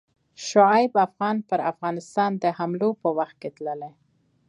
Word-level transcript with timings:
شعیب 0.47 0.93
افغان 1.05 1.37
پر 1.49 1.59
افغانستان 1.71 2.31
د 2.43 2.45
حملو 2.57 2.89
په 3.01 3.09
وخت 3.17 3.35
کې 3.41 3.49
تللی. 3.55 3.91